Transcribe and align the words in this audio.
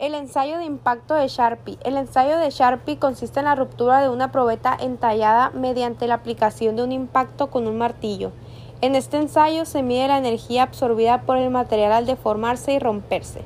El 0.00 0.14
ensayo 0.14 0.56
de 0.56 0.64
impacto 0.64 1.12
de 1.12 1.28
Sharpie. 1.28 1.76
El 1.84 1.98
ensayo 1.98 2.38
de 2.38 2.48
Sharpie 2.48 2.98
consiste 2.98 3.40
en 3.40 3.44
la 3.44 3.54
ruptura 3.54 4.00
de 4.00 4.08
una 4.08 4.32
probeta 4.32 4.74
entallada 4.80 5.50
mediante 5.50 6.06
la 6.06 6.14
aplicación 6.14 6.74
de 6.74 6.82
un 6.82 6.90
impacto 6.90 7.50
con 7.50 7.66
un 7.66 7.76
martillo. 7.76 8.32
En 8.80 8.94
este 8.94 9.18
ensayo 9.18 9.66
se 9.66 9.82
mide 9.82 10.08
la 10.08 10.16
energía 10.16 10.62
absorbida 10.62 11.20
por 11.20 11.36
el 11.36 11.50
material 11.50 11.92
al 11.92 12.06
deformarse 12.06 12.72
y 12.72 12.78
romperse. 12.78 13.42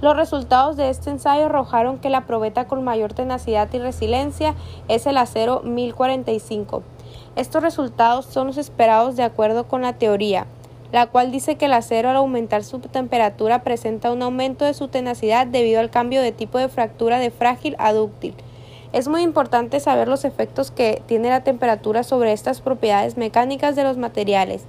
Los 0.00 0.14
resultados 0.14 0.76
de 0.76 0.90
este 0.90 1.10
ensayo 1.10 1.46
arrojaron 1.46 1.98
que 1.98 2.08
la 2.08 2.24
probeta 2.24 2.68
con 2.68 2.84
mayor 2.84 3.12
tenacidad 3.12 3.68
y 3.72 3.80
resiliencia 3.80 4.54
es 4.86 5.06
el 5.06 5.18
acero 5.18 5.62
1045. 5.64 6.84
Estos 7.34 7.64
resultados 7.64 8.26
son 8.26 8.46
los 8.46 8.58
esperados 8.58 9.16
de 9.16 9.24
acuerdo 9.24 9.66
con 9.66 9.82
la 9.82 9.94
teoría 9.94 10.46
la 10.92 11.06
cual 11.06 11.30
dice 11.30 11.56
que 11.56 11.66
el 11.66 11.72
acero 11.72 12.10
al 12.10 12.16
aumentar 12.16 12.64
su 12.64 12.78
temperatura 12.78 13.62
presenta 13.62 14.12
un 14.12 14.22
aumento 14.22 14.64
de 14.64 14.74
su 14.74 14.88
tenacidad 14.88 15.46
debido 15.46 15.80
al 15.80 15.90
cambio 15.90 16.22
de 16.22 16.32
tipo 16.32 16.58
de 16.58 16.68
fractura 16.68 17.18
de 17.18 17.30
frágil 17.30 17.76
a 17.78 17.92
dúctil. 17.92 18.34
Es 18.92 19.08
muy 19.08 19.22
importante 19.22 19.80
saber 19.80 20.08
los 20.08 20.24
efectos 20.24 20.70
que 20.70 21.02
tiene 21.06 21.28
la 21.28 21.42
temperatura 21.44 22.02
sobre 22.02 22.32
estas 22.32 22.60
propiedades 22.60 23.16
mecánicas 23.16 23.76
de 23.76 23.82
los 23.82 23.98
materiales, 23.98 24.64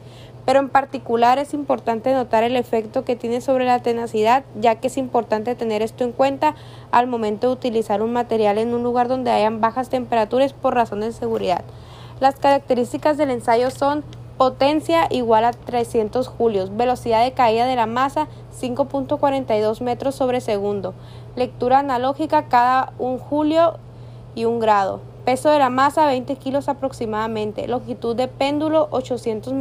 pero 0.48 0.60
en 0.60 0.70
particular 0.70 1.40
es 1.40 1.54
importante 1.54 2.14
notar 2.14 2.44
el 2.44 2.56
efecto 2.56 3.04
que 3.04 3.16
tiene 3.16 3.42
sobre 3.42 3.66
la 3.66 3.80
tenacidad, 3.80 4.44
ya 4.60 4.76
que 4.76 4.88
es 4.88 4.98
importante 4.98 5.56
tener 5.56 5.82
esto 5.82 6.04
en 6.04 6.14
cuenta 6.14 6.56
al 6.92 7.06
momento 7.08 7.48
de 7.48 7.54
utilizar 7.54 8.02
un 8.02 8.14
material 8.14 8.58
en 8.58 8.74
un 8.74 8.82
lugar 8.82 9.08
donde 9.08 9.30
hayan 9.30 9.62
bajas 9.62 9.90
temperaturas 9.90 10.54
por 10.54 10.74
razones 10.74 11.14
de 11.14 11.20
seguridad. 11.20 11.64
Las 12.20 12.36
características 12.38 13.18
del 13.18 13.30
ensayo 13.30 13.70
son 13.72 14.04
Potencia 14.38 15.08
igual 15.10 15.46
a 15.46 15.52
300 15.52 16.28
julios. 16.28 16.78
Velocidad 16.78 17.24
de 17.24 17.32
caída 17.32 17.66
de 17.66 17.76
la 17.76 17.88
masa 17.88 18.28
5.42 18.62 19.82
metros 19.82 20.14
sobre 20.14 20.42
segundo. 20.42 20.94
Lectura 21.36 21.80
analógica 21.80 22.46
cada 22.46 22.94
un 23.00 23.18
julio 23.18 23.80
y 24.36 24.46
un 24.46 24.60
grado. 24.60 25.00
Peso 25.26 25.50
de 25.50 25.58
la 25.58 25.72
masa 25.72 26.06
20 26.06 26.36
kilos 26.36 26.70
aproximadamente. 26.70 27.68
Longitud 27.68 28.16
de 28.16 28.28
péndulo 28.28 28.90
800 28.92 29.54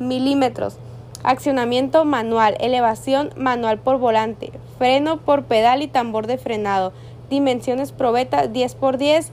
milímetros. 0.00 0.78
Accionamiento 1.22 2.04
manual. 2.04 2.56
Elevación 2.58 3.30
manual 3.36 3.78
por 3.78 3.98
volante. 3.98 4.50
Freno 4.78 5.18
por 5.18 5.44
pedal 5.44 5.80
y 5.80 5.86
tambor 5.86 6.26
de 6.26 6.38
frenado. 6.38 6.92
Dimensiones 7.30 7.92
probeta 7.92 8.48
10 8.48 8.74
por 8.74 8.98
10 8.98 9.30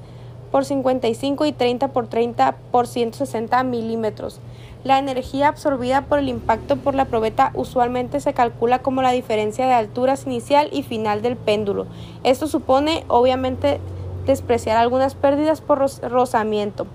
por 0.52 0.66
55 0.66 1.46
y 1.46 1.52
30 1.52 1.90
por 1.90 2.08
30 2.08 2.56
por 2.72 2.88
160 2.88 3.64
milímetros. 3.64 4.40
La 4.84 5.00
energía 5.00 5.50
absorbida 5.50 6.04
por 6.04 6.20
el 6.20 6.30
impacto 6.30 6.78
por 6.78 6.96
la 6.96 7.06
probeta 7.06 7.52
usualmente 7.56 8.20
se 8.20 8.34
calcula 8.34 8.80
como 8.80 9.02
la 9.02 9.12
diferencia 9.12 9.66
de 9.66 9.74
alturas 9.74 10.26
inicial 10.26 10.70
y 10.72 10.84
final 10.84 11.22
del 11.22 11.36
péndulo. 11.36 11.88
Esto 12.24 12.48
supone, 12.48 13.04
obviamente, 13.08 13.80
despreciar 14.26 14.78
algunas 14.78 15.16
pérdidas 15.16 15.62
por 15.62 15.80
rozamiento. 15.80 16.88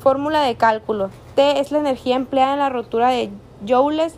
Fórmula 0.00 0.42
de 0.42 0.56
cálculo. 0.56 1.10
T 1.34 1.60
es 1.60 1.70
la 1.70 1.78
energía 1.78 2.16
empleada 2.16 2.54
en 2.54 2.58
la 2.60 2.70
rotura 2.70 3.10
de 3.10 3.30
joules. 3.68 4.14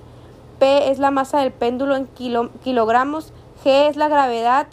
P 0.58 0.90
es 0.90 0.98
la 0.98 1.10
masa 1.10 1.40
del 1.40 1.52
péndulo 1.52 1.96
en 1.96 2.06
kilogramos. 2.62 3.32
G 3.64 3.88
es 3.88 3.96
la 3.96 4.08
gravedad. 4.08 4.66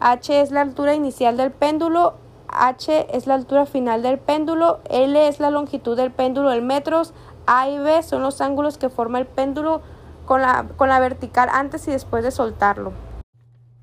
H 0.00 0.40
es 0.40 0.50
la 0.50 0.62
altura 0.62 0.94
inicial 0.94 1.36
del 1.36 1.50
péndulo 1.50 2.14
H 2.48 3.06
es 3.16 3.26
la 3.26 3.34
altura 3.34 3.66
final 3.66 4.02
del 4.02 4.18
péndulo, 4.18 4.80
L 4.90 5.28
es 5.28 5.40
la 5.40 5.50
longitud 5.50 5.96
del 5.96 6.10
péndulo 6.10 6.52
en 6.52 6.66
metros, 6.66 7.14
A 7.46 7.68
y 7.68 7.78
B 7.78 8.02
son 8.02 8.22
los 8.22 8.40
ángulos 8.40 8.78
que 8.78 8.88
forma 8.88 9.18
el 9.18 9.26
péndulo 9.26 9.82
con 10.24 10.42
la, 10.42 10.66
con 10.76 10.88
la 10.88 11.00
vertical 11.00 11.48
antes 11.52 11.86
y 11.88 11.90
después 11.90 12.24
de 12.24 12.30
soltarlo. 12.30 12.92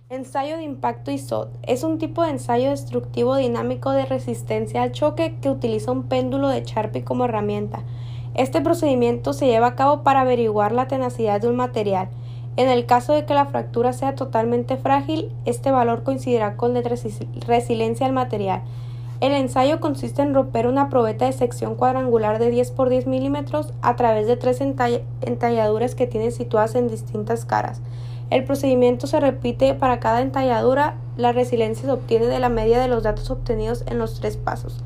Ensayo 0.10 0.58
de 0.58 0.64
impacto 0.64 1.10
ISOT 1.10 1.50
es 1.64 1.84
un 1.84 1.98
tipo 1.98 2.24
de 2.24 2.32
ensayo 2.32 2.72
destructivo 2.72 3.38
dinámico 3.38 3.92
de 3.92 4.06
resistencia 4.06 4.84
al 4.84 4.92
choque 4.92 5.38
que 5.42 5.50
utiliza 5.50 5.92
un 5.92 6.04
péndulo 6.04 6.50
de 6.50 6.64
Sharpie 6.66 7.06
como 7.06 7.26
herramienta. 7.26 7.84
Este 8.34 8.60
procedimiento 8.60 9.32
se 9.32 9.46
lleva 9.46 9.68
a 9.68 9.76
cabo 9.76 10.04
para 10.04 10.22
averiguar 10.22 10.74
la 10.74 10.88
tenacidad 10.88 11.40
de 11.40 11.48
un 11.48 11.56
material. 11.56 12.10
En 12.62 12.70
el 12.70 12.86
caso 12.86 13.14
de 13.14 13.26
que 13.26 13.34
la 13.34 13.48
fractura 13.48 13.92
sea 13.92 14.14
totalmente 14.14 14.78
frágil, 14.78 15.32
este 15.46 15.72
valor 15.72 16.04
coincidirá 16.04 16.58
con 16.58 16.76
la 16.76 16.84
resiliencia 17.48 18.06
al 18.06 18.14
material. 18.14 18.62
El 19.20 19.32
ensayo 19.32 19.80
consiste 19.80 20.22
en 20.22 20.36
romper 20.36 20.68
una 20.68 20.88
probeta 20.88 21.26
de 21.26 21.32
sección 21.32 21.74
cuadrangular 21.74 22.38
de 22.38 22.52
10 22.52 22.70
por 22.70 22.90
10 22.90 23.08
milímetros 23.08 23.74
a 23.82 23.96
través 23.96 24.28
de 24.28 24.38
tres 24.38 24.62
entalladuras 24.62 25.96
que 25.96 26.06
tiene 26.06 26.30
situadas 26.30 26.76
en 26.76 26.88
distintas 26.88 27.46
caras. 27.46 27.82
El 28.30 28.44
procedimiento 28.44 29.08
se 29.08 29.20
repite 29.20 29.74
para 29.74 30.00
cada 30.00 30.22
entalladura. 30.22 30.98
La 31.18 31.32
resiliencia 31.32 31.86
se 31.86 31.92
obtiene 31.92 32.28
de 32.28 32.38
la 32.38 32.50
media 32.50 32.80
de 32.80 32.90
los 32.90 33.02
datos 33.02 33.32
obtenidos 33.32 33.84
en 33.88 33.98
los 33.98 34.20
tres 34.20 34.38
pasos. 34.38 34.84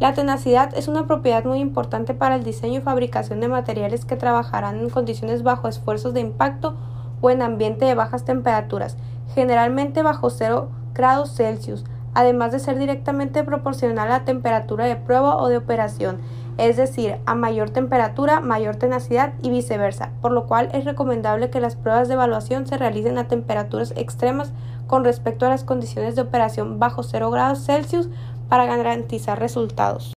La 0.00 0.14
tenacidad 0.14 0.74
es 0.74 0.88
una 0.88 1.06
propiedad 1.06 1.44
muy 1.44 1.58
importante 1.58 2.14
para 2.14 2.36
el 2.36 2.44
diseño 2.44 2.78
y 2.78 2.82
fabricación 2.82 3.40
de 3.40 3.48
materiales 3.48 4.06
que 4.06 4.16
trabajarán 4.16 4.78
en 4.78 4.88
condiciones 4.88 5.42
bajo 5.42 5.68
esfuerzos 5.68 6.14
de 6.14 6.20
impacto 6.20 6.74
o 7.20 7.30
en 7.30 7.42
ambiente 7.42 7.84
de 7.84 7.94
bajas 7.94 8.24
temperaturas, 8.24 8.96
generalmente 9.34 10.02
bajo 10.02 10.30
0 10.30 10.68
grados 10.94 11.34
Celsius, 11.34 11.84
además 12.14 12.52
de 12.52 12.58
ser 12.58 12.78
directamente 12.78 13.44
proporcional 13.44 14.08
a 14.08 14.18
la 14.18 14.24
temperatura 14.24 14.86
de 14.86 14.96
prueba 14.96 15.36
o 15.36 15.48
de 15.48 15.56
operación, 15.56 16.18
es 16.56 16.76
decir, 16.76 17.18
a 17.24 17.34
mayor 17.36 17.70
temperatura, 17.70 18.40
mayor 18.40 18.76
tenacidad 18.76 19.32
y 19.42 19.50
viceversa, 19.50 20.10
por 20.20 20.32
lo 20.32 20.46
cual 20.46 20.68
es 20.72 20.84
recomendable 20.84 21.50
que 21.50 21.60
las 21.60 21.76
pruebas 21.76 22.08
de 22.08 22.14
evaluación 22.14 22.66
se 22.66 22.76
realicen 22.76 23.16
a 23.16 23.28
temperaturas 23.28 23.92
extremas 23.96 24.52
con 24.88 25.04
respecto 25.04 25.46
a 25.46 25.50
las 25.50 25.62
condiciones 25.62 26.16
de 26.16 26.22
operación 26.22 26.80
bajo 26.80 27.04
0 27.04 27.30
grados 27.30 27.64
Celsius 27.64 28.08
para 28.48 28.66
garantizar 28.66 29.38
resultados. 29.38 30.17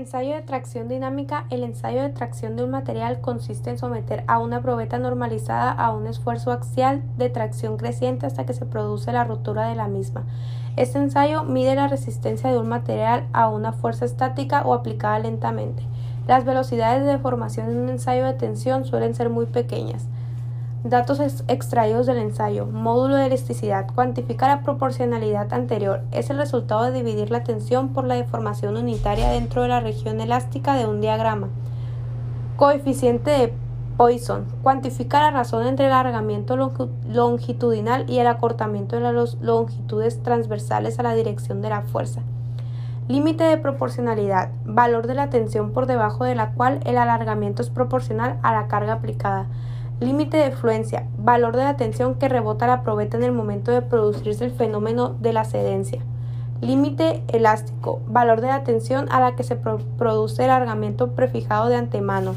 Ensayo 0.00 0.34
de 0.34 0.40
tracción 0.40 0.88
dinámica. 0.88 1.44
El 1.50 1.62
ensayo 1.62 2.00
de 2.00 2.08
tracción 2.08 2.56
de 2.56 2.64
un 2.64 2.70
material 2.70 3.20
consiste 3.20 3.68
en 3.68 3.76
someter 3.76 4.24
a 4.28 4.38
una 4.38 4.62
probeta 4.62 4.98
normalizada 4.98 5.70
a 5.70 5.90
un 5.90 6.06
esfuerzo 6.06 6.52
axial 6.52 7.02
de 7.18 7.28
tracción 7.28 7.76
creciente 7.76 8.24
hasta 8.24 8.46
que 8.46 8.54
se 8.54 8.64
produce 8.64 9.12
la 9.12 9.24
rotura 9.24 9.68
de 9.68 9.74
la 9.74 9.88
misma. 9.88 10.24
Este 10.76 10.96
ensayo 10.96 11.44
mide 11.44 11.74
la 11.74 11.86
resistencia 11.86 12.50
de 12.50 12.58
un 12.58 12.70
material 12.70 13.26
a 13.34 13.50
una 13.50 13.74
fuerza 13.74 14.06
estática 14.06 14.62
o 14.62 14.72
aplicada 14.72 15.18
lentamente. 15.18 15.82
Las 16.26 16.46
velocidades 16.46 17.04
de 17.04 17.10
deformación 17.10 17.68
en 17.68 17.76
un 17.80 17.90
ensayo 17.90 18.24
de 18.24 18.32
tensión 18.32 18.86
suelen 18.86 19.14
ser 19.14 19.28
muy 19.28 19.44
pequeñas. 19.44 20.06
Datos 20.84 21.20
extraídos 21.46 22.06
del 22.06 22.16
ensayo. 22.16 22.64
Módulo 22.64 23.16
de 23.16 23.26
elasticidad. 23.26 23.86
Cuantifica 23.94 24.48
la 24.48 24.62
proporcionalidad 24.62 25.52
anterior. 25.52 26.00
Es 26.10 26.30
el 26.30 26.38
resultado 26.38 26.84
de 26.84 26.92
dividir 26.92 27.30
la 27.30 27.44
tensión 27.44 27.90
por 27.90 28.06
la 28.06 28.14
deformación 28.14 28.78
unitaria 28.78 29.28
dentro 29.28 29.60
de 29.60 29.68
la 29.68 29.80
región 29.80 30.22
elástica 30.22 30.76
de 30.76 30.86
un 30.86 31.02
diagrama. 31.02 31.48
Coeficiente 32.56 33.30
de 33.30 33.52
Poisson. 33.98 34.46
Cuantifica 34.62 35.20
la 35.20 35.30
razón 35.30 35.66
entre 35.66 35.84
el 35.84 35.92
alargamiento 35.92 36.56
longitudinal 36.56 38.08
y 38.08 38.18
el 38.18 38.26
acortamiento 38.26 38.96
de 38.96 39.02
las 39.02 39.34
longitudes 39.34 40.22
transversales 40.22 40.98
a 40.98 41.02
la 41.02 41.12
dirección 41.12 41.60
de 41.60 41.68
la 41.68 41.82
fuerza. 41.82 42.22
Límite 43.06 43.44
de 43.44 43.58
proporcionalidad. 43.58 44.48
Valor 44.64 45.06
de 45.06 45.14
la 45.14 45.28
tensión 45.28 45.72
por 45.72 45.84
debajo 45.84 46.24
de 46.24 46.36
la 46.36 46.52
cual 46.52 46.80
el 46.86 46.96
alargamiento 46.96 47.60
es 47.60 47.68
proporcional 47.68 48.38
a 48.42 48.54
la 48.54 48.66
carga 48.66 48.94
aplicada. 48.94 49.46
Límite 50.00 50.38
de 50.38 50.50
fluencia, 50.50 51.06
valor 51.18 51.54
de 51.54 51.64
la 51.64 51.76
tensión 51.76 52.14
que 52.14 52.30
rebota 52.30 52.66
la 52.66 52.82
probeta 52.82 53.18
en 53.18 53.22
el 53.22 53.32
momento 53.32 53.70
de 53.70 53.82
producirse 53.82 54.46
el 54.46 54.50
fenómeno 54.50 55.10
de 55.10 55.34
la 55.34 55.44
sedencia. 55.44 56.00
Límite 56.62 57.22
elástico, 57.28 58.00
valor 58.08 58.40
de 58.40 58.46
la 58.46 58.64
tensión 58.64 59.12
a 59.12 59.20
la 59.20 59.36
que 59.36 59.42
se 59.42 59.56
produce 59.56 60.42
el 60.42 60.48
alargamiento 60.48 61.10
prefijado 61.10 61.68
de 61.68 61.76
antemano. 61.76 62.34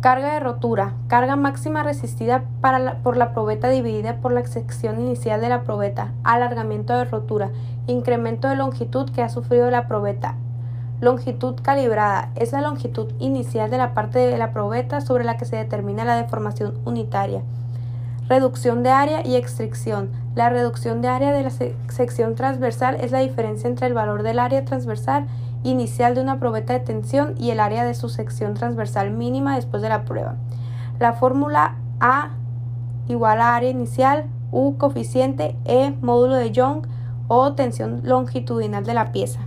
Carga 0.00 0.34
de 0.34 0.40
rotura, 0.40 0.92
carga 1.08 1.34
máxima 1.34 1.82
resistida 1.82 2.44
por 3.02 3.16
la 3.16 3.34
probeta 3.34 3.68
dividida 3.68 4.18
por 4.18 4.30
la 4.30 4.46
sección 4.46 5.00
inicial 5.00 5.40
de 5.40 5.48
la 5.48 5.64
probeta, 5.64 6.12
alargamiento 6.22 6.96
de 6.96 7.06
rotura, 7.06 7.50
incremento 7.88 8.48
de 8.48 8.54
longitud 8.54 9.10
que 9.10 9.22
ha 9.22 9.28
sufrido 9.28 9.68
la 9.72 9.88
probeta, 9.88 10.36
Longitud 11.00 11.56
calibrada 11.60 12.30
es 12.36 12.52
la 12.52 12.62
longitud 12.62 13.12
inicial 13.18 13.70
de 13.70 13.76
la 13.76 13.92
parte 13.92 14.18
de 14.18 14.38
la 14.38 14.52
probeta 14.52 15.02
sobre 15.02 15.24
la 15.24 15.36
que 15.36 15.44
se 15.44 15.56
determina 15.56 16.04
la 16.04 16.16
deformación 16.16 16.74
unitaria. 16.86 17.42
Reducción 18.28 18.82
de 18.82 18.90
área 18.90 19.24
y 19.24 19.36
extracción. 19.36 20.10
La 20.34 20.48
reducción 20.48 21.02
de 21.02 21.08
área 21.08 21.32
de 21.32 21.42
la 21.42 21.50
sección 21.50 22.34
transversal 22.34 22.96
es 23.00 23.12
la 23.12 23.20
diferencia 23.20 23.68
entre 23.68 23.86
el 23.86 23.94
valor 23.94 24.22
del 24.22 24.38
área 24.38 24.64
transversal 24.64 25.26
inicial 25.64 26.14
de 26.14 26.22
una 26.22 26.38
probeta 26.38 26.72
de 26.72 26.80
tensión 26.80 27.34
y 27.38 27.50
el 27.50 27.60
área 27.60 27.84
de 27.84 27.94
su 27.94 28.08
sección 28.08 28.54
transversal 28.54 29.10
mínima 29.10 29.54
después 29.56 29.82
de 29.82 29.90
la 29.90 30.04
prueba. 30.04 30.36
La 30.98 31.12
fórmula 31.12 31.76
A 32.00 32.30
igual 33.08 33.40
a 33.40 33.54
área 33.54 33.70
inicial, 33.70 34.24
U 34.50 34.76
coeficiente, 34.76 35.56
E 35.64 35.94
módulo 36.00 36.36
de 36.36 36.52
Young 36.52 36.86
o 37.28 37.52
tensión 37.52 38.00
longitudinal 38.04 38.84
de 38.84 38.94
la 38.94 39.12
pieza. 39.12 39.45